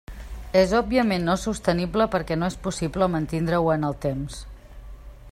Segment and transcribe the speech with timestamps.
[0.59, 4.39] És òbviament no sostenible perquè no és possible mantindre-ho en el temps.